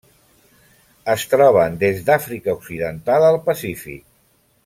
[1.13, 4.05] Es troben des d'Àfrica occidental al Pacífic.